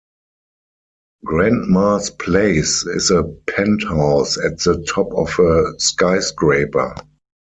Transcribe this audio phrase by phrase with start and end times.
[1.23, 6.95] Grandma's place is a penthouse at the top of a skyscraper.